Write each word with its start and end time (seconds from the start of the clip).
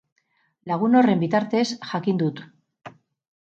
Lagun 0.71 0.97
horren 1.01 1.21
bitartez 1.25 1.63
jakin 1.93 2.21
dut. 2.25 2.45